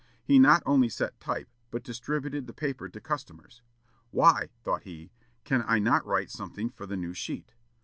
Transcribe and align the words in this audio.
He 0.23 0.39
not 0.39 0.63
only 0.65 0.89
set 0.89 1.19
type, 1.19 1.47
but 1.69 1.83
distributed 1.83 2.47
the 2.47 2.55
paper 2.55 2.89
to 2.89 2.99
customers. 2.99 3.61
"Why," 4.09 4.49
thought 4.63 4.81
he, 4.81 5.11
"can 5.43 5.63
I 5.67 5.77
not 5.77 6.03
write 6.07 6.31
something 6.31 6.71
for 6.71 6.87
the 6.87 6.97
new 6.97 7.13
sheet?" 7.13 7.53